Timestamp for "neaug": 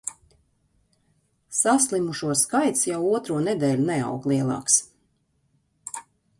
3.93-4.29